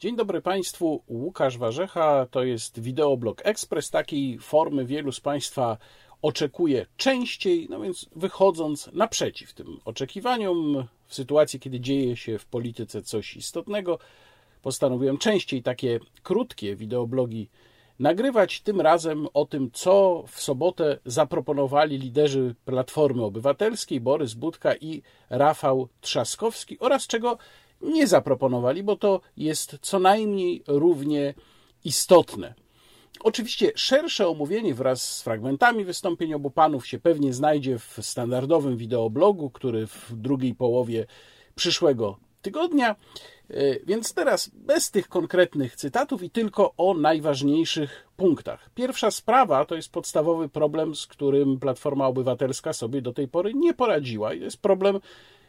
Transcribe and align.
Dzień 0.00 0.16
dobry 0.16 0.42
Państwu, 0.42 1.02
Łukasz 1.08 1.58
Warzecha, 1.58 2.26
to 2.30 2.44
jest 2.44 2.80
wideoblog 2.80 3.42
Express. 3.44 3.90
Takiej 3.90 4.38
formy 4.38 4.84
wielu 4.84 5.12
z 5.12 5.20
Państwa 5.20 5.78
oczekuje 6.22 6.86
częściej, 6.96 7.66
no 7.70 7.80
więc 7.80 8.06
wychodząc 8.16 8.90
naprzeciw 8.92 9.54
tym 9.54 9.80
oczekiwaniom, 9.84 10.86
w 11.06 11.14
sytuacji, 11.14 11.60
kiedy 11.60 11.80
dzieje 11.80 12.16
się 12.16 12.38
w 12.38 12.46
polityce 12.46 13.02
coś 13.02 13.36
istotnego, 13.36 13.98
postanowiłem 14.62 15.18
częściej 15.18 15.62
takie 15.62 16.00
krótkie 16.22 16.76
wideoblogi 16.76 17.48
nagrywać, 17.98 18.60
tym 18.60 18.80
razem 18.80 19.26
o 19.34 19.46
tym, 19.46 19.70
co 19.72 20.24
w 20.28 20.40
sobotę 20.40 20.98
zaproponowali 21.04 21.98
liderzy 21.98 22.54
Platformy 22.64 23.24
Obywatelskiej 23.24 24.00
Borys 24.00 24.34
Budka 24.34 24.74
i 24.76 25.02
Rafał 25.30 25.88
Trzaskowski 26.00 26.78
oraz 26.78 27.06
czego 27.06 27.38
nie 27.80 28.06
zaproponowali, 28.06 28.82
bo 28.82 28.96
to 28.96 29.20
jest 29.36 29.76
co 29.80 29.98
najmniej 29.98 30.62
równie 30.66 31.34
istotne. 31.84 32.54
Oczywiście 33.20 33.72
szersze 33.74 34.28
omówienie 34.28 34.74
wraz 34.74 35.16
z 35.16 35.22
fragmentami 35.22 35.84
wystąpień 35.84 36.34
obu 36.34 36.50
panów 36.50 36.86
się 36.86 36.98
pewnie 36.98 37.32
znajdzie 37.32 37.78
w 37.78 37.98
standardowym 38.00 38.76
wideoblogu, 38.76 39.50
który 39.50 39.86
w 39.86 40.12
drugiej 40.16 40.54
połowie 40.54 41.06
przyszłego 41.54 42.18
tygodnia. 42.42 42.96
E, 43.50 43.80
więc 43.86 44.14
teraz 44.14 44.48
bez 44.48 44.90
tych 44.90 45.08
konkretnych 45.08 45.76
cytatów 45.76 46.22
i 46.22 46.30
tylko 46.30 46.74
o 46.76 46.94
najważniejszych 46.94 48.08
punktach. 48.16 48.70
Pierwsza 48.74 49.10
sprawa 49.10 49.64
to 49.64 49.74
jest 49.74 49.92
podstawowy 49.92 50.48
problem, 50.48 50.94
z 50.94 51.06
którym 51.06 51.58
Platforma 51.58 52.06
Obywatelska 52.06 52.72
sobie 52.72 53.02
do 53.02 53.12
tej 53.12 53.28
pory 53.28 53.54
nie 53.54 53.74
poradziła. 53.74 54.34
Jest 54.34 54.56
problem 54.62 55.00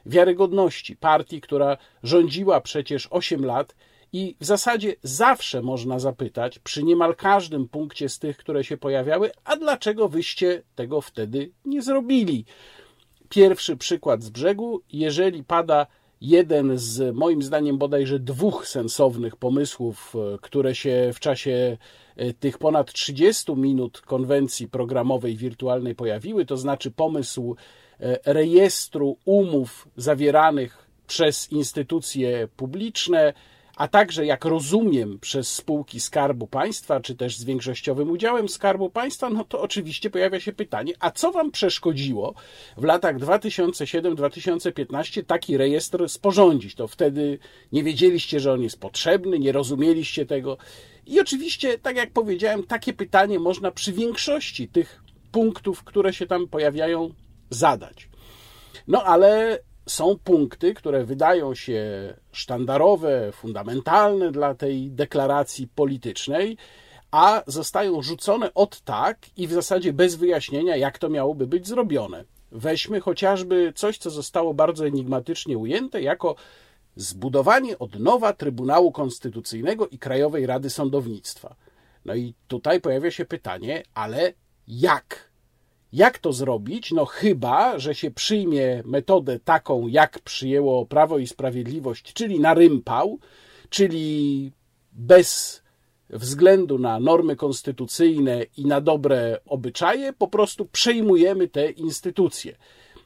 wiarygodności 0.06 0.96
partii, 0.96 1.42
która 1.42 1.78
rządziła 2.04 2.62
przecież 2.62 3.08
8 3.12 3.46
lat 3.46 3.76
i 4.14 4.36
w 4.40 4.46
zasadzie 4.46 4.96
zawsze 5.04 5.62
można 5.62 6.00
zapytać, 6.00 6.60
przy 6.60 6.84
niemal 6.84 7.16
każdym 7.16 7.68
punkcie 7.68 8.10
z 8.10 8.20
tych, 8.20 8.38
które 8.38 8.64
się 8.64 8.78
pojawiały, 8.78 9.32
a 9.44 9.56
dlaczego 9.56 10.10
wyście 10.10 10.64
tego 10.76 11.02
wtedy 11.02 11.52
nie 11.66 11.82
zrobili? 11.82 12.46
Pierwszy 13.30 13.78
przykład 13.78 14.24
z 14.24 14.30
brzegu, 14.30 14.82
jeżeli 14.90 15.44
pada 15.44 15.88
jeden 16.22 16.78
z 16.78 17.16
moim 17.16 17.42
zdaniem 17.42 17.78
bodajże 17.78 18.20
dwóch 18.20 18.68
sensownych 18.68 19.36
pomysłów, 19.36 20.16
e, 20.16 20.38
które 20.42 20.76
się 20.76 21.12
w 21.14 21.20
czasie 21.20 21.78
e, 22.16 22.34
tych 22.34 22.58
ponad 22.58 22.94
30 22.94 23.56
minut 23.56 24.02
konwencji 24.02 24.68
programowej 24.68 25.36
wirtualnej 25.36 25.96
pojawiły, 25.96 26.46
to 26.46 26.58
znaczy 26.58 26.92
pomysł 26.92 27.56
rejestru 28.26 29.18
umów 29.26 29.88
zawieranych 29.98 30.90
przez 31.08 31.52
instytucje 31.52 32.48
publiczne, 32.56 33.34
a 33.76 33.88
także, 33.88 34.26
jak 34.26 34.46
rozumiem, 34.46 35.20
przez 35.20 35.56
spółki 35.56 36.00
Skarbu 36.00 36.48
Państwa, 36.48 37.00
czy 37.00 37.16
też 37.16 37.38
z 37.38 37.44
większościowym 37.44 38.12
udziałem 38.12 38.50
Skarbu 38.50 38.90
Państwa, 38.90 39.30
no 39.30 39.44
to 39.44 39.62
oczywiście 39.62 40.10
pojawia 40.10 40.40
się 40.40 40.54
pytanie, 40.54 40.94
a 41.00 41.12
co 41.12 41.32
Wam 41.32 41.52
przeszkodziło 41.52 42.34
w 42.78 42.84
latach 42.84 43.18
2007-2015 43.18 45.24
taki 45.26 45.58
rejestr 45.58 46.10
sporządzić? 46.10 46.76
To 46.76 46.88
wtedy 46.88 47.40
nie 47.72 47.84
wiedzieliście, 47.84 48.40
że 48.40 48.54
on 48.54 48.62
jest 48.62 48.80
potrzebny, 48.80 49.40
nie 49.40 49.52
rozumieliście 49.52 50.26
tego. 50.26 50.58
I 51.06 51.20
oczywiście, 51.20 51.78
tak 51.78 51.96
jak 51.96 52.12
powiedziałem, 52.12 52.64
takie 52.64 52.94
pytanie 52.94 53.40
można 53.40 53.72
przy 53.72 53.94
większości 53.94 54.68
tych 54.68 55.04
punktów, 55.32 55.84
które 55.84 56.14
się 56.14 56.28
tam 56.28 56.48
pojawiają, 56.48 57.14
zadać. 57.50 58.10
No 58.88 59.04
ale 59.04 59.60
są 59.86 60.18
punkty, 60.24 60.74
które 60.74 61.04
wydają 61.04 61.56
się 61.56 61.84
sztandarowe, 62.32 63.32
fundamentalne 63.32 64.32
dla 64.32 64.56
tej 64.56 64.92
deklaracji 64.92 65.68
politycznej, 65.68 66.58
a 67.12 67.44
zostają 67.48 68.02
rzucone 68.02 68.54
od 68.54 68.82
tak 68.82 69.18
i 69.38 69.48
w 69.48 69.52
zasadzie 69.52 69.94
bez 69.94 70.16
wyjaśnienia, 70.16 70.76
jak 70.76 70.98
to 70.98 71.10
miałoby 71.10 71.48
być 71.48 71.68
zrobione. 71.68 72.24
Weźmy 72.52 73.02
chociażby 73.02 73.74
coś, 73.76 73.98
co 73.98 74.10
zostało 74.10 74.54
bardzo 74.54 74.88
enigmatycznie 74.88 75.58
ujęte 75.58 76.02
jako 76.02 76.36
zbudowanie 76.96 77.80
od 77.80 78.00
nowa 78.00 78.34
Trybunału 78.34 78.92
Konstytucyjnego 78.92 79.88
i 79.88 80.00
Krajowej 80.00 80.46
Rady 80.46 80.70
Sądownictwa. 80.70 81.56
No 82.06 82.16
i 82.16 82.34
tutaj 82.48 82.82
pojawia 82.82 83.12
się 83.12 83.26
pytanie, 83.26 83.84
ale 83.94 84.34
jak? 84.68 85.29
Jak 85.94 86.18
to 86.18 86.34
zrobić? 86.34 86.92
No 86.92 87.06
chyba, 87.06 87.80
że 87.80 87.96
się 87.96 88.12
przyjmie 88.12 88.84
metodę 88.86 89.40
taką, 89.40 89.88
jak 89.88 90.20
przyjęło 90.20 90.86
Prawo 90.86 91.18
i 91.18 91.28
Sprawiedliwość, 91.28 92.14
czyli 92.14 92.40
na 92.40 92.54
rympał, 92.54 93.20
czyli 93.70 94.52
bez 94.92 95.62
względu 96.10 96.80
na 96.80 97.00
normy 97.00 97.36
konstytucyjne 97.36 98.46
i 98.58 98.66
na 98.66 98.82
dobre 98.82 99.40
obyczaje, 99.46 100.14
po 100.14 100.28
prostu 100.28 100.66
przejmujemy 100.66 101.48
te 101.48 101.72
instytucje. 101.72 102.56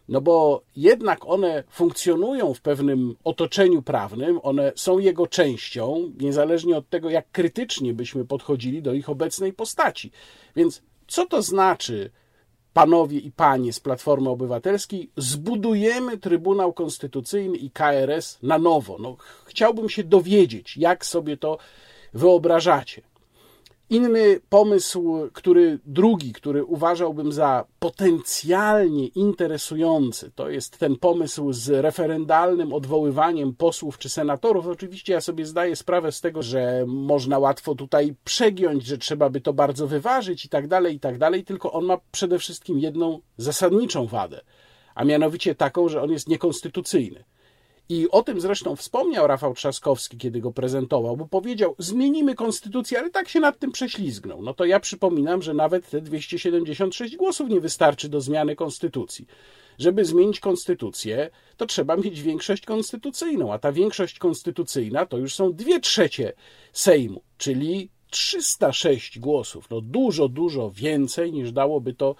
No 0.10 0.22
bo 0.22 0.64
jednak 0.76 1.28
one 1.28 1.64
funkcjonują 1.70 2.54
w 2.54 2.62
pewnym 2.62 3.16
otoczeniu 3.24 3.82
prawnym, 3.82 4.40
one 4.44 4.72
są 4.76 5.00
jego 5.00 5.28
częścią, 5.28 6.12
niezależnie 6.20 6.78
od 6.78 6.90
tego, 6.90 7.10
jak 7.10 7.32
krytycznie 7.32 7.94
byśmy 7.94 8.26
podchodzili 8.26 8.82
do 8.82 8.94
ich 8.94 9.10
obecnej 9.10 9.54
postaci. 9.54 10.12
Więc 10.56 10.82
co 11.08 11.26
to 11.26 11.42
znaczy 11.42 12.12
panowie 12.74 13.20
i 13.20 13.32
panie 13.32 13.74
z 13.74 13.80
Platformy 13.80 14.30
Obywatelskiej, 14.30 15.10
zbudujemy 15.18 16.18
Trybunał 16.18 16.74
Konstytucyjny 16.74 17.58
i 17.58 17.72
KRS 17.72 18.40
na 18.44 18.60
nowo. 18.60 18.98
No, 19.00 19.16
chciałbym 19.46 19.90
się 19.90 20.04
dowiedzieć, 20.04 20.78
jak 20.78 21.06
sobie 21.06 21.38
to 21.38 21.58
wyobrażacie. 22.14 23.02
Inny 23.90 24.40
pomysł, 24.50 25.30
który 25.34 25.80
drugi, 25.86 26.34
który 26.34 26.66
uważałbym 26.66 27.32
za 27.32 27.66
potencjalnie 27.80 29.08
interesujący, 29.08 30.32
to 30.36 30.50
jest 30.50 30.78
ten 30.78 30.96
pomysł 30.96 31.54
z 31.54 31.70
referendalnym 31.70 32.74
odwoływaniem 32.74 33.56
posłów 33.56 33.98
czy 33.98 34.10
senatorów. 34.10 34.68
Oczywiście 34.68 35.14
ja 35.14 35.22
sobie 35.22 35.46
zdaję 35.46 35.76
sprawę 35.76 36.12
z 36.12 36.22
tego, 36.22 36.44
że 36.44 36.86
można 36.88 37.40
łatwo 37.40 37.76
tutaj 37.76 38.16
przegiąć, 38.24 38.86
że 38.86 38.98
trzeba 38.98 39.30
by 39.30 39.42
to 39.42 39.54
bardzo 39.54 39.88
wyważyć 39.88 40.46
i 40.46 40.50
tak 40.50 40.68
dalej, 40.68 40.96
i 40.96 41.00
tak 41.00 41.18
dalej, 41.18 41.44
tylko 41.44 41.72
on 41.72 41.86
ma 41.86 41.98
przede 42.12 42.40
wszystkim 42.40 42.80
jedną 42.80 43.20
zasadniczą 43.38 44.06
wadę, 44.06 44.42
a 44.96 45.04
mianowicie 45.04 45.56
taką, 45.56 45.90
że 45.90 46.02
on 46.02 46.12
jest 46.12 46.30
niekonstytucyjny. 46.30 47.24
I 47.90 48.10
o 48.12 48.24
tym 48.24 48.42
zresztą 48.42 48.76
wspomniał 48.76 49.28
Rafał 49.28 49.54
Trzaskowski, 49.54 50.18
kiedy 50.18 50.40
go 50.40 50.52
prezentował, 50.52 51.18
bo 51.18 51.28
powiedział: 51.28 51.76
Zmienimy 51.78 52.36
konstytucję, 52.36 53.00
ale 53.00 53.10
tak 53.10 53.30
się 53.30 53.40
nad 53.40 53.60
tym 53.60 53.72
prześlizgnął. 53.72 54.42
No 54.42 54.54
to 54.54 54.66
ja 54.66 54.80
przypominam, 54.80 55.42
że 55.42 55.54
nawet 55.54 55.90
te 55.90 56.02
276 56.02 57.16
głosów 57.16 57.50
nie 57.50 57.60
wystarczy 57.62 58.10
do 58.10 58.22
zmiany 58.22 58.56
konstytucji. 58.56 59.28
Żeby 59.78 60.06
zmienić 60.06 60.40
konstytucję, 60.40 61.30
to 61.58 61.66
trzeba 61.66 61.98
mieć 61.98 62.22
większość 62.22 62.66
konstytucyjną, 62.66 63.54
a 63.54 63.60
ta 63.60 63.72
większość 63.72 64.20
konstytucyjna 64.20 65.06
to 65.06 65.18
już 65.18 65.36
są 65.36 65.54
dwie 65.54 65.80
trzecie 65.80 66.34
Sejmu, 66.74 67.22
czyli 67.38 67.90
306 68.10 69.20
głosów. 69.20 69.70
No 69.70 69.82
dużo, 69.82 70.30
dużo 70.30 70.72
więcej 70.72 71.34
niż 71.34 71.52
dałoby 71.52 71.94
to 71.94 72.16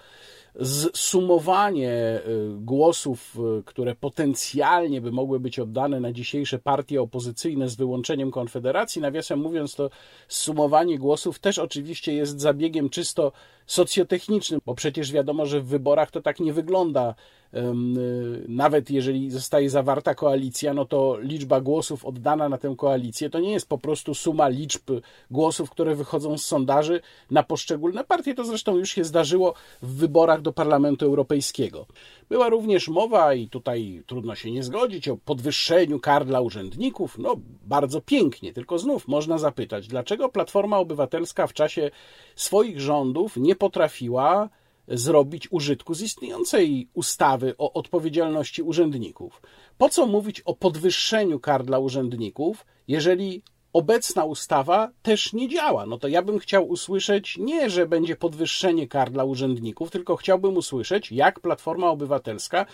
zsumowanie 0.62 2.20
y, 2.26 2.50
głosów, 2.60 3.36
y, 3.58 3.62
które 3.62 3.94
potencjalnie 3.94 5.00
by 5.00 5.12
mogły 5.12 5.40
być 5.40 5.58
oddane 5.58 6.00
na 6.00 6.12
dzisiejsze 6.12 6.58
partie 6.58 7.02
opozycyjne 7.02 7.68
z 7.68 7.76
wyłączeniem 7.76 8.30
Konfederacji, 8.30 9.02
nawiasem 9.02 9.38
mówiąc, 9.38 9.74
to 9.74 9.90
sumowanie 10.28 10.98
głosów 10.98 11.38
też 11.38 11.58
oczywiście 11.58 12.14
jest 12.14 12.40
zabiegiem 12.40 12.90
czysto 12.90 13.32
socjotechnicznym, 13.66 14.60
bo 14.66 14.74
przecież 14.74 15.12
wiadomo, 15.12 15.46
że 15.46 15.60
w 15.60 15.66
wyborach 15.66 16.10
to 16.10 16.22
tak 16.22 16.40
nie 16.40 16.52
wygląda. 16.52 17.14
Y, 17.54 18.44
nawet 18.48 18.90
jeżeli 18.90 19.30
zostaje 19.30 19.70
zawarta 19.70 20.14
koalicja, 20.14 20.74
no 20.74 20.84
to 20.84 21.18
liczba 21.20 21.60
głosów 21.60 22.04
oddana 22.04 22.48
na 22.48 22.58
tę 22.58 22.74
koalicję 22.78 23.30
to 23.30 23.40
nie 23.40 23.52
jest 23.52 23.68
po 23.68 23.78
prostu 23.78 24.14
suma 24.14 24.48
liczb 24.48 24.90
głosów, 25.30 25.70
które 25.70 25.94
wychodzą 25.94 26.38
z 26.38 26.44
sondaży 26.44 27.00
na 27.30 27.42
poszczególne 27.42 28.04
partie. 28.04 28.34
To 28.34 28.44
zresztą 28.44 28.76
już 28.76 28.90
się 28.90 29.04
zdarzyło 29.04 29.54
w 29.82 29.94
wyborach 29.94 30.42
do 30.42 30.52
Parlamentu 30.52 31.06
Europejskiego. 31.06 31.86
Była 32.28 32.48
również 32.48 32.88
mowa, 32.88 33.34
i 33.34 33.48
tutaj 33.48 34.02
trudno 34.06 34.34
się 34.34 34.50
nie 34.50 34.62
zgodzić, 34.62 35.08
o 35.08 35.16
podwyższeniu 35.16 36.00
kar 36.00 36.26
dla 36.26 36.40
urzędników. 36.40 37.18
No, 37.18 37.34
bardzo 37.62 38.00
pięknie, 38.00 38.52
tylko 38.52 38.78
znów 38.78 39.08
można 39.08 39.38
zapytać, 39.38 39.88
dlaczego 39.88 40.28
Platforma 40.28 40.78
Obywatelska 40.78 41.46
w 41.46 41.52
czasie 41.52 41.90
swoich 42.36 42.80
rządów 42.80 43.36
nie 43.36 43.53
potrafiła 43.54 44.48
zrobić 44.88 45.48
użytku 45.52 45.94
z 45.94 46.02
istniejącej 46.02 46.88
ustawy 46.94 47.54
o 47.58 47.72
odpowiedzialności 47.72 48.62
urzędników. 48.62 49.42
Po 49.78 49.88
co 49.88 50.06
mówić 50.06 50.40
o 50.40 50.54
podwyższeniu 50.54 51.40
kar 51.40 51.64
dla 51.64 51.78
urzędników, 51.78 52.66
jeżeli 52.88 53.42
obecna 53.72 54.24
ustawa 54.24 54.90
też 55.02 55.32
nie 55.32 55.48
działa. 55.48 55.86
No 55.86 55.98
to 55.98 56.08
ja 56.08 56.22
bym 56.22 56.38
chciał 56.38 56.68
usłyszeć 56.68 57.38
nie, 57.38 57.70
że 57.70 57.86
będzie 57.86 58.16
podwyższenie 58.16 58.88
kar 58.88 59.10
dla 59.10 59.24
urzędników, 59.24 59.90
tylko 59.90 60.16
chciałbym 60.16 60.56
usłyszeć, 60.56 61.12
jak 61.12 61.40
Platforma 61.40 61.90
Obywatelska 61.90 62.66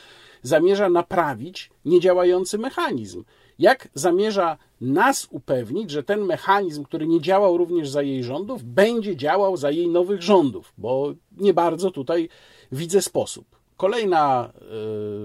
zamierza 0.43 0.88
naprawić 0.88 1.71
niedziałający 1.85 2.59
mechanizm. 2.59 3.25
Jak 3.61 3.89
zamierza 3.95 4.57
nas 4.81 5.29
upewnić, 5.31 5.91
że 5.91 6.03
ten 6.03 6.21
mechanizm, 6.25 6.85
który 6.85 7.07
nie 7.07 7.21
działał 7.21 7.57
również 7.57 7.91
za 7.91 8.03
jej 8.03 8.25
rządów, 8.25 8.65
będzie 8.65 9.17
działał 9.17 9.57
za 9.57 9.71
jej 9.71 9.89
nowych 9.89 10.23
rządów, 10.23 10.73
bo 10.79 11.12
nie 11.37 11.55
bardzo 11.55 11.91
tutaj 11.91 12.29
widzę 12.73 13.03
sposób. 13.03 13.47
Kolejna 13.77 14.53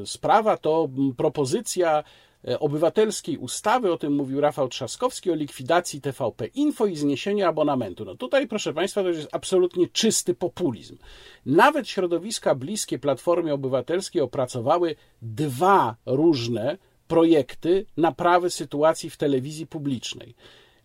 y, 0.04 0.06
sprawa 0.06 0.58
to 0.58 0.90
propozycja 1.18 2.04
e, 2.48 2.60
obywatelskiej 2.60 3.38
ustawy, 3.38 3.94
o 3.94 3.98
tym 3.98 4.14
mówił 4.14 4.42
Rafał 4.42 4.68
Trzaskowski, 4.68 5.32
o 5.32 5.36
likwidacji 5.36 6.02
TVP 6.02 6.46
Info 6.46 6.86
i 6.86 6.96
zniesieniu 6.96 7.48
abonamentu. 7.48 8.06
No 8.06 8.16
tutaj, 8.16 8.48
proszę 8.48 8.74
Państwa, 8.74 9.04
to 9.04 9.10
jest 9.10 9.30
absolutnie 9.32 9.88
czysty 9.88 10.34
populizm. 10.34 10.98
Nawet 11.46 11.88
środowiska 11.88 12.56
bliskie 12.56 13.00
Platformie 13.00 13.54
Obywatelskiej 13.54 14.22
opracowały 14.22 14.96
dwa 15.22 15.96
różne 16.06 16.78
projekty 17.07 17.86
naprawy 17.98 18.50
sytuacji 18.50 19.10
w 19.10 19.18
telewizji 19.18 19.68
publicznej. 19.68 20.36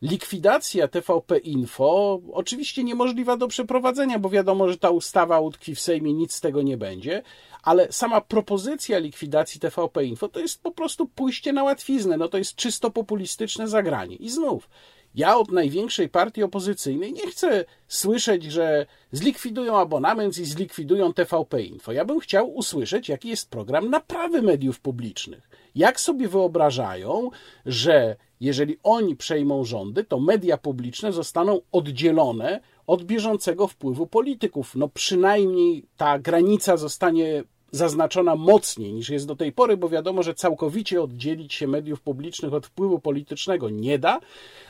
Likwidacja 0.02 0.88
TVP 0.88 1.38
Info 1.38 2.20
oczywiście 2.32 2.84
niemożliwa 2.84 3.37
do 3.37 3.49
przeprowadzenia, 3.49 4.19
bo 4.19 4.31
wiadomo, 4.31 4.69
że 4.69 4.78
ta 4.78 4.90
ustawa 4.90 5.40
utkwi 5.40 5.75
w 5.75 5.81
Sejmie, 5.81 6.12
nic 6.12 6.32
z 6.32 6.40
tego 6.40 6.62
nie 6.62 6.76
będzie, 6.76 7.22
ale 7.62 7.93
sama 7.93 8.20
propozycja 8.20 8.99
likwidacji 8.99 9.61
TVP 9.61 10.05
Info 10.05 10.28
to 10.28 10.40
jest 10.40 10.62
po 10.62 10.70
prostu 10.70 11.06
pójście 11.06 11.52
na 11.52 11.62
łatwiznę, 11.62 12.17
no 12.17 12.28
to 12.28 12.38
jest 12.38 12.55
czysto 12.55 12.90
populistyczne 12.90 13.69
zagranie. 13.69 14.16
I 14.16 14.31
znów, 14.31 14.69
ja 15.14 15.37
od 15.37 15.50
największej 15.50 16.08
partii 16.08 16.43
opozycyjnej 16.43 17.12
nie 17.12 17.26
chcę 17.31 17.64
słyszeć, 17.88 18.44
że 18.44 18.87
zlikwidują 19.12 19.78
abonament 19.78 20.38
i 20.38 20.44
zlikwidują 20.44 21.12
TVP 21.12 21.62
Info. 21.62 21.93
Ja 21.93 22.05
bym 22.05 22.20
chciał 22.20 22.55
usłyszeć, 22.55 23.08
jaki 23.08 23.28
jest 23.28 23.50
program 23.50 23.90
naprawy 23.90 24.43
mediów 24.43 24.81
publicznych. 24.81 25.50
Jak 25.75 26.00
sobie 26.00 26.28
wyobrażają, 26.28 27.31
że 27.67 28.17
jeżeli 28.40 28.78
oni 28.82 29.17
przejmą 29.17 29.64
rządy, 29.64 30.05
to 30.05 30.20
media 30.20 30.58
publiczne 30.58 31.12
zostaną 31.12 31.61
oddzielone 31.72 32.61
od 32.87 33.05
bieżącego 33.05 33.69
wpływu 33.69 34.06
polityków. 34.06 34.76
No 34.76 34.88
przynajmniej 34.88 35.84
ta 35.96 36.19
granica 36.19 36.76
zostanie 36.76 37.44
zaznaczona 37.72 38.37
mocniej 38.37 38.93
niż 38.93 39.08
jest 39.08 39.26
do 39.26 39.37
tej 39.37 39.52
pory, 39.52 39.76
bo 39.76 39.88
wiadomo, 39.88 40.22
że 40.22 40.34
całkowicie 40.34 41.02
oddzielić 41.02 41.55
się 41.55 41.67
mediów 41.67 42.00
publicznych 42.00 42.55
od 42.55 42.66
wpływu 42.66 42.99
politycznego 42.99 43.70
nie 43.70 43.99
da, 43.99 44.20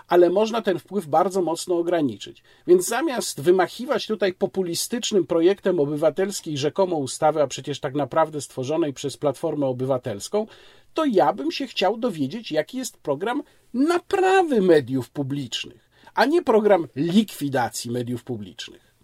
ale 0.08 0.30
można 0.30 0.62
ten 0.62 0.78
wpływ 0.78 1.06
bardzo 1.06 1.42
mocno 1.42 1.78
ograniczyć. 1.78 2.42
Więc 2.66 2.88
zamiast 2.88 3.40
wymachiwać 3.40 4.06
tutaj 4.06 4.32
populistycznym 4.32 5.26
projektem 5.26 5.80
obywatelskiej 5.80 6.58
rzekomo 6.58 6.96
ustawy, 6.96 7.42
a 7.42 7.46
przecież 7.46 7.80
tak 7.80 7.94
naprawdę 7.94 8.40
stworzonej 8.40 8.92
przez 8.92 9.16
Platformę 9.16 9.66
Obywatelską, 9.66 10.46
to 10.94 11.04
ja 11.04 11.32
bym 11.32 11.52
się 11.52 11.66
chciał 11.66 11.96
dowiedzieć, 11.96 12.52
jaki 12.52 12.78
jest 12.78 12.98
program 12.98 13.42
naprawy 13.74 14.60
mediów 14.62 15.10
publicznych, 15.10 15.90
a 16.14 16.24
nie 16.24 16.42
program 16.42 16.86
likwidacji 16.96 17.90
mediów 17.90 18.24
publicznych. 18.24 18.94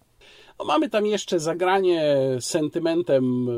No, 0.58 0.64
mamy 0.64 0.90
tam 0.90 1.06
jeszcze 1.06 1.40
zagranie 1.40 2.16
sentymentem 2.40 3.48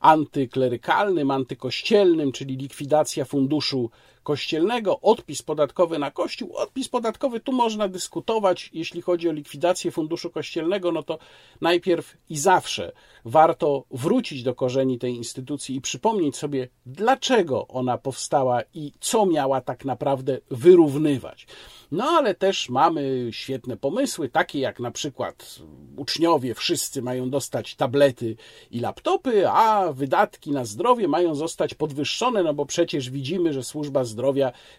antyklerykalnym, 0.00 1.30
antykościelnym, 1.30 2.32
czyli 2.32 2.56
likwidacja 2.56 3.24
funduszu 3.24 3.90
kościelnego, 4.22 5.00
odpis 5.00 5.42
podatkowy 5.42 5.98
na 5.98 6.10
kościół. 6.10 6.56
Odpis 6.56 6.88
podatkowy 6.88 7.40
tu 7.40 7.52
można 7.52 7.88
dyskutować, 7.88 8.70
jeśli 8.72 9.02
chodzi 9.02 9.28
o 9.28 9.32
likwidację 9.32 9.90
funduszu 9.90 10.30
kościelnego, 10.30 10.92
no 10.92 11.02
to 11.02 11.18
najpierw 11.60 12.16
i 12.28 12.38
zawsze 12.38 12.92
warto 13.24 13.84
wrócić 13.90 14.42
do 14.42 14.54
korzeni 14.54 14.98
tej 14.98 15.14
instytucji 15.14 15.76
i 15.76 15.80
przypomnieć 15.80 16.36
sobie, 16.36 16.68
dlaczego 16.86 17.68
ona 17.68 17.98
powstała 17.98 18.62
i 18.74 18.92
co 19.00 19.26
miała 19.26 19.60
tak 19.60 19.84
naprawdę 19.84 20.38
wyrównywać. 20.50 21.46
No 21.92 22.04
ale 22.04 22.34
też 22.34 22.68
mamy 22.68 23.28
świetne 23.30 23.76
pomysły, 23.76 24.28
takie 24.28 24.58
jak 24.58 24.80
na 24.80 24.90
przykład 24.90 25.58
uczniowie 25.96 26.54
wszyscy 26.54 27.02
mają 27.02 27.30
dostać 27.30 27.74
tablety 27.74 28.36
i 28.70 28.80
laptopy, 28.80 29.48
a 29.48 29.92
wydatki 29.92 30.50
na 30.50 30.64
zdrowie 30.64 31.08
mają 31.08 31.34
zostać 31.34 31.74
podwyższone, 31.74 32.42
no 32.42 32.54
bo 32.54 32.66
przecież 32.66 33.10
widzimy, 33.10 33.52
że 33.52 33.62
służba 33.62 34.04
zdrowia 34.04 34.11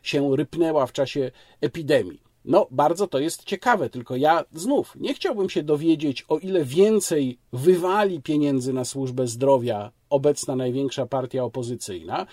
się 0.04 0.36
rypnęła 0.36 0.86
w 0.86 0.94
czasie 0.94 1.32
epidemii. 1.62 2.22
No, 2.46 2.68
bardzo 2.72 3.08
to 3.08 3.20
jest 3.20 3.44
ciekawe, 3.44 3.90
tylko 3.90 4.16
ja 4.16 4.44
znów 4.54 4.96
nie 4.96 5.14
chciałbym 5.14 5.50
się 5.50 5.64
dowiedzieć, 5.64 6.26
o 6.28 6.38
ile 6.38 6.66
więcej 6.66 7.38
wywali 7.54 8.22
pieniędzy 8.22 8.74
na 8.74 8.86
służbę 8.86 9.28
zdrowia 9.28 9.92
obecna 10.10 10.56
największa 10.56 11.06
partia 11.06 11.44
opozycyjna, 11.44 12.28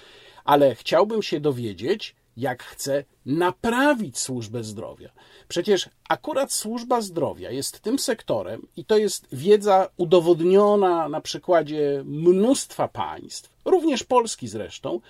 ale 0.45 0.75
chciałbym 0.75 1.23
się 1.23 1.41
dowiedzieć, 1.41 2.15
jak 2.37 2.63
chce 2.63 3.05
naprawić 3.27 4.19
służbę 4.19 4.65
zdrowia. 4.65 5.11
Przecież 5.49 5.89
akurat 6.09 6.53
służba 6.53 7.01
zdrowia 7.01 7.51
jest 7.51 7.81
tym 7.81 7.99
sektorem, 7.99 8.67
i 8.77 8.85
to 8.85 8.99
jest 8.99 9.27
wiedza 9.33 9.89
udowodniona 9.97 11.09
na 11.09 11.21
przykładzie 11.21 12.03
mnóstwa 12.05 12.89
państw, 12.89 13.51
również 13.65 14.05
Polski 14.05 14.49
zresztą, 14.49 15.01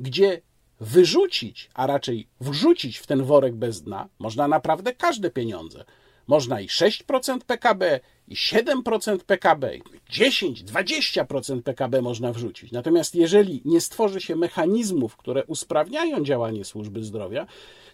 gdzie 0.00 0.40
wyrzucić, 0.80 1.70
a 1.74 1.86
raczej 1.86 2.28
wrzucić 2.40 2.98
w 2.98 3.06
ten 3.06 3.24
worek 3.24 3.54
bez 3.54 3.82
dna 3.82 4.08
można 4.18 4.48
naprawdę 4.48 4.94
każde 4.94 5.30
pieniądze. 5.30 5.84
Można 6.26 6.60
i 6.60 6.66
6% 6.66 7.38
PKB, 7.46 8.00
i 8.28 8.34
7% 8.34 9.18
PKB, 9.18 9.76
i 9.76 9.82
10, 10.10 10.64
20% 10.64 11.62
PKB 11.62 12.02
można 12.02 12.32
wrzucić. 12.32 12.72
Natomiast 12.72 13.14
jeżeli 13.14 13.62
nie 13.64 13.80
stworzy 13.80 14.20
się 14.20 14.36
mechanizmów, 14.36 15.16
które 15.16 15.44
usprawniają 15.44 16.24
działanie 16.24 16.64
służby 16.64 17.04
zdrowia, 17.04 17.46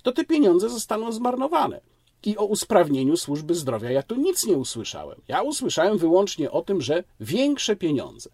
to 0.03 0.13
te 0.13 0.25
pieniądze 0.25 0.69
zostaną 0.69 1.13
zmarnowane. 1.13 1.81
I 2.25 2.37
o 2.37 2.45
usprawnieniu 2.45 3.17
służby 3.17 3.55
zdrowia 3.55 3.91
ja 3.91 4.03
tu 4.03 4.17
nic 4.17 4.47
nie 4.47 4.57
usłyszałem. 4.57 5.21
Ja 5.29 5.43
usłyszałem 5.43 5.99
wyłącznie 5.99 6.51
o 6.51 6.63
tym, 6.63 6.81
że 6.81 7.05
większe 7.21 7.77
pieniądze. 7.77 8.31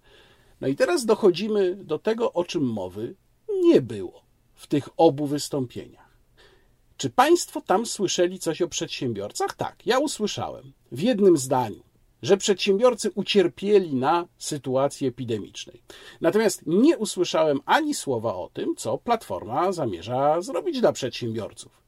No 0.60 0.68
i 0.68 0.76
teraz 0.76 1.04
dochodzimy 1.04 1.76
do 1.76 1.98
tego, 1.98 2.32
o 2.32 2.44
czym 2.44 2.62
mowy 2.62 3.14
nie 3.64 3.82
było 3.82 4.21
w 4.62 4.66
tych 4.66 4.88
obu 4.96 5.26
wystąpieniach. 5.26 6.18
Czy 6.96 7.10
Państwo 7.10 7.60
tam 7.60 7.86
słyszeli 7.86 8.38
coś 8.38 8.62
o 8.62 8.68
przedsiębiorcach? 8.68 9.54
Tak, 9.54 9.86
ja 9.86 9.98
usłyszałem 9.98 10.72
w 10.92 11.00
jednym 11.00 11.36
zdaniu, 11.36 11.82
że 12.22 12.36
przedsiębiorcy 12.36 13.10
ucierpieli 13.14 13.94
na 13.94 14.26
sytuacji 14.38 15.06
epidemicznej. 15.06 15.82
Natomiast 16.20 16.62
nie 16.66 16.98
usłyszałem 16.98 17.60
ani 17.66 17.94
słowa 17.94 18.34
o 18.34 18.50
tym, 18.52 18.74
co 18.76 18.98
Platforma 18.98 19.72
zamierza 19.72 20.40
zrobić 20.40 20.80
dla 20.80 20.92
przedsiębiorców. 20.92 21.82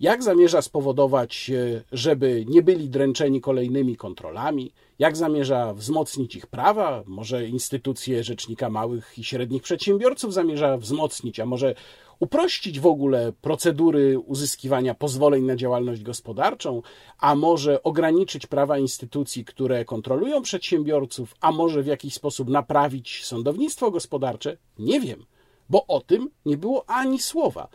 Jak 0.00 0.22
zamierza 0.22 0.62
spowodować, 0.62 1.50
e, 1.50 1.82
żeby 1.92 2.44
nie 2.48 2.62
byli 2.62 2.88
dręczeni 2.88 3.40
kolejnymi 3.40 3.96
kontrolami? 3.96 4.72
Jak 4.98 5.16
zamierza 5.16 5.74
wzmocnić 5.74 6.36
ich 6.36 6.46
prawa? 6.46 7.02
Może 7.06 7.46
instytucje 7.46 8.24
Rzecznika 8.24 8.70
Małych 8.70 9.18
i 9.18 9.24
Średnich 9.24 9.62
Przedsiębiorców 9.62 10.34
zamierza 10.34 10.76
wzmocnić, 10.76 11.40
a 11.40 11.46
może 11.46 11.74
uprościć 12.20 12.80
w 12.80 12.86
ogóle 12.86 13.32
procedury 13.32 14.18
uzyskiwania 14.18 14.94
pozwoleń 14.94 15.44
na 15.44 15.56
działalność 15.56 16.02
gospodarczą, 16.02 16.82
a 17.18 17.34
może 17.34 17.82
ograniczyć 17.82 18.46
prawa 18.46 18.78
instytucji, 18.78 19.44
które 19.44 19.84
kontrolują 19.84 20.42
przedsiębiorców, 20.42 21.34
a 21.40 21.52
może 21.52 21.82
w 21.82 21.86
jakiś 21.86 22.14
sposób 22.14 22.48
naprawić 22.48 23.24
sądownictwo 23.24 23.90
gospodarcze? 23.90 24.56
Nie 24.78 25.00
wiem, 25.00 25.24
bo 25.70 25.86
o 25.86 26.00
tym 26.00 26.30
nie 26.46 26.56
było 26.56 26.90
ani 26.90 27.18
słowa. 27.18 27.68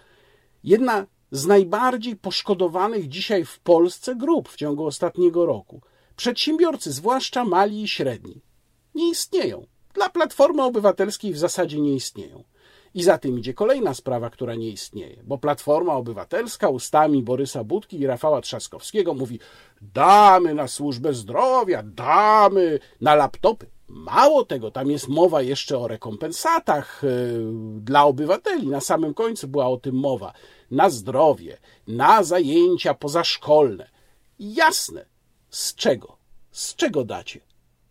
Jedna 0.64 1.06
z 1.32 1.46
najbardziej 1.46 2.16
poszkodowanych 2.16 3.10
dzisiaj 3.10 3.46
w 3.46 3.60
Polsce 3.60 4.16
grup 4.16 4.50
w 4.50 4.56
ciągu 4.56 4.86
ostatniego 4.86 5.46
roku. 5.46 5.82
Przedsiębiorcy, 6.16 6.92
zwłaszcza 6.92 7.46
mali 7.46 7.84
i 7.84 7.88
średni, 7.88 8.42
nie 8.96 9.10
istnieją. 9.10 9.66
Dla 9.94 10.10
Platformy 10.10 10.64
Obywatelskiej 10.64 11.34
w 11.34 11.38
zasadzie 11.38 11.80
nie 11.80 11.96
istnieją. 11.96 12.44
I 12.96 13.04
za 13.04 13.18
tym 13.18 13.40
idzie 13.40 13.54
kolejna 13.54 13.94
sprawa, 13.94 14.30
która 14.30 14.56
nie 14.56 14.70
istnieje, 14.70 15.24
bo 15.24 15.38
Platforma 15.38 15.94
Obywatelska 15.94 16.70
ustami 16.70 17.24
Borysa 17.24 17.64
Budki 17.64 18.00
i 18.00 18.08
Rafała 18.08 18.42
Trzaskowskiego 18.42 19.14
mówi: 19.14 19.40
damy 19.82 20.54
na 20.54 20.68
służbę 20.68 21.14
zdrowia, 21.14 21.84
damy 21.84 22.80
na 23.02 23.16
laptopy. 23.16 23.66
Mało 23.88 24.46
tego, 24.46 24.72
tam 24.72 24.92
jest 24.92 25.08
mowa 25.08 25.42
jeszcze 25.42 25.78
o 25.78 25.88
rekompensatach 25.88 27.04
e, 27.04 27.08
dla 27.80 28.06
obywateli. 28.06 28.68
Na 28.68 28.82
samym 28.82 29.14
końcu 29.14 29.48
była 29.48 29.68
o 29.68 29.78
tym 29.78 29.96
mowa. 29.96 30.34
Na 30.72 30.90
zdrowie, 30.90 31.58
na 31.88 32.24
zajęcia 32.24 32.94
pozaszkolne. 32.94 33.90
Jasne. 34.40 35.06
Z 35.50 35.76
czego? 35.76 36.18
Z 36.52 36.76
czego 36.76 37.04
dacie? 37.04 37.40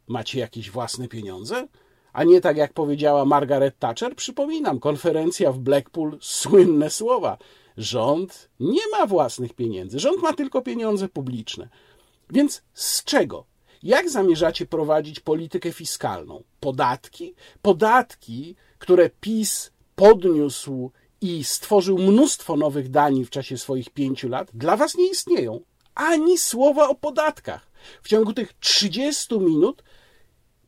Macie 0.07 0.41
jakieś 0.41 0.71
własne 0.71 1.09
pieniądze? 1.09 1.69
A 2.15 2.25
nie 2.25 2.41
tak 2.41 2.57
jak 2.57 2.73
powiedziała 2.73 3.25
Margaret 3.25 3.79
Thatcher. 3.79 4.17
Przypominam, 4.17 4.81
konferencja 4.81 5.53
w 5.53 5.59
Blackpool, 5.59 6.19
słynne 6.21 6.91
słowa. 6.91 7.39
Rząd 7.77 8.51
nie 8.61 8.89
ma 8.93 9.07
własnych 9.07 9.53
pieniędzy, 9.53 9.99
rząd 9.99 10.23
ma 10.23 10.33
tylko 10.33 10.63
pieniądze 10.63 11.09
publiczne. 11.09 11.69
Więc 12.31 12.63
z 12.73 13.05
czego? 13.05 13.45
Jak 13.83 14.11
zamierzacie 14.11 14.67
prowadzić 14.67 15.21
politykę 15.21 15.73
fiskalną? 15.73 16.43
Podatki? 16.61 17.35
Podatki, 17.63 18.57
które 18.79 19.11
PiS 19.21 19.71
podniósł 19.97 20.91
i 21.21 21.45
stworzył 21.45 21.99
mnóstwo 21.99 22.57
nowych 22.57 22.91
danin 22.91 23.25
w 23.25 23.31
czasie 23.31 23.59
swoich 23.59 23.91
pięciu 23.91 24.29
lat, 24.29 24.51
dla 24.55 24.77
Was 24.77 24.97
nie 24.97 25.11
istnieją. 25.11 25.61
Ani 25.95 26.39
słowa 26.39 26.89
o 26.89 26.95
podatkach. 26.95 27.71
W 28.03 28.09
ciągu 28.09 28.33
tych 28.33 28.53
30 28.53 29.39
minut 29.39 29.83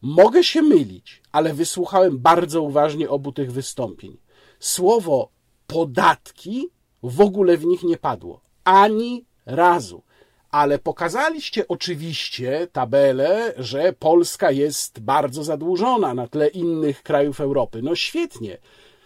mogę 0.02 0.44
się 0.44 0.62
mylić, 0.62 1.22
ale 1.32 1.54
wysłuchałem 1.54 2.18
bardzo 2.18 2.62
uważnie 2.62 3.10
obu 3.10 3.32
tych 3.32 3.52
wystąpień. 3.52 4.16
Słowo 4.60 5.30
podatki 5.66 6.68
w 7.02 7.20
ogóle 7.20 7.56
w 7.56 7.64
nich 7.64 7.82
nie 7.82 7.96
padło. 7.96 8.40
Ani 8.64 9.24
razu. 9.46 10.02
Ale 10.50 10.78
pokazaliście 10.78 11.68
oczywiście 11.68 12.68
tabelę, 12.72 13.54
że 13.56 13.92
Polska 13.92 14.50
jest 14.50 15.00
bardzo 15.00 15.44
zadłużona 15.44 16.14
na 16.14 16.28
tle 16.28 16.48
innych 16.48 17.02
krajów 17.02 17.40
Europy. 17.40 17.82
No 17.82 17.94
świetnie. 17.94 18.58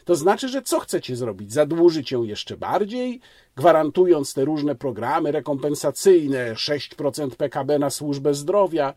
To 0.04 0.14
znaczy, 0.14 0.48
że 0.48 0.62
co 0.62 0.80
chcecie 0.80 1.16
zrobić? 1.16 1.52
Zadłużyć 1.52 2.12
ją 2.12 2.22
jeszcze 2.22 2.56
bardziej, 2.56 3.20
gwarantując 3.56 4.34
te 4.34 4.44
różne 4.44 4.74
programy 4.74 5.32
rekompensacyjne, 5.32 6.54
6% 6.54 7.30
PKB 7.30 7.78
na 7.78 7.90
służbę 7.90 8.34
zdrowia. 8.34 8.94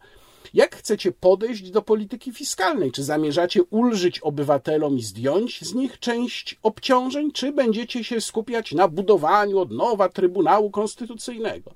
Jak 0.53 0.75
chcecie 0.75 1.11
podejść 1.11 1.71
do 1.71 1.81
polityki 1.81 2.33
fiskalnej? 2.33 2.91
Czy 2.91 3.03
zamierzacie 3.03 3.63
ulżyć 3.63 4.19
obywatelom 4.19 4.97
i 4.97 5.01
zdjąć 5.01 5.61
z 5.61 5.73
nich 5.73 5.99
część 5.99 6.59
obciążeń, 6.63 7.31
czy 7.31 7.51
będziecie 7.51 8.03
się 8.03 8.21
skupiać 8.21 8.71
na 8.71 8.87
budowaniu 8.87 9.59
od 9.59 9.71
nowa 9.71 10.09
Trybunału 10.09 10.71
Konstytucyjnego? 10.71 11.75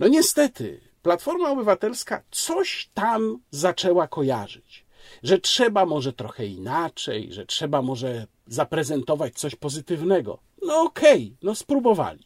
No 0.00 0.08
niestety, 0.08 0.80
Platforma 1.02 1.50
Obywatelska 1.50 2.22
coś 2.30 2.90
tam 2.94 3.38
zaczęła 3.50 4.08
kojarzyć, 4.08 4.86
że 5.22 5.38
trzeba 5.38 5.86
może 5.86 6.12
trochę 6.12 6.46
inaczej, 6.46 7.32
że 7.32 7.46
trzeba 7.46 7.82
może 7.82 8.26
zaprezentować 8.46 9.34
coś 9.34 9.54
pozytywnego. 9.54 10.38
No 10.62 10.82
okej, 10.82 11.24
okay, 11.24 11.36
no 11.42 11.54
spróbowali. 11.54 12.24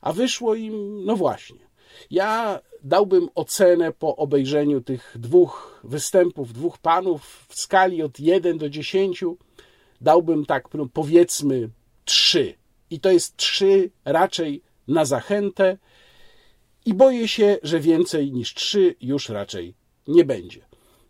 A 0.00 0.12
wyszło 0.12 0.54
im, 0.54 1.04
no 1.04 1.16
właśnie. 1.16 1.69
Ja 2.10 2.60
dałbym 2.82 3.28
ocenę 3.34 3.92
po 3.92 4.16
obejrzeniu 4.16 4.80
tych 4.80 5.16
dwóch 5.18 5.80
występów, 5.84 6.52
dwóch 6.52 6.78
panów 6.78 7.46
w 7.48 7.60
skali 7.60 8.02
od 8.02 8.20
1 8.20 8.58
do 8.58 8.70
10. 8.70 9.24
Dałbym 10.00 10.46
tak, 10.46 10.74
no 10.74 10.86
powiedzmy, 10.92 11.70
3. 12.04 12.54
I 12.90 13.00
to 13.00 13.10
jest 13.10 13.36
3 13.36 13.90
raczej 14.04 14.62
na 14.88 15.04
zachętę. 15.04 15.78
I 16.86 16.94
boję 16.94 17.28
się, 17.28 17.58
że 17.62 17.80
więcej 17.80 18.32
niż 18.32 18.54
3 18.54 18.94
już 19.00 19.28
raczej 19.28 19.74
nie 20.08 20.24
będzie. 20.24 20.60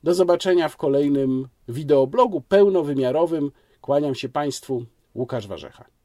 Do 0.02 0.14
zobaczenia 0.14 0.68
w 0.68 0.76
kolejnym 0.76 1.49
wideoblogu 1.68 2.40
pełnowymiarowym. 2.40 3.52
Kłaniam 3.80 4.14
się 4.14 4.28
Państwu, 4.28 4.85
Łukasz 5.14 5.47
Warzecha. 5.47 6.00